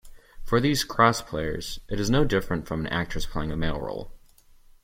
[0.43, 4.11] For these crossplayers, it is no different from an actress playing a male role.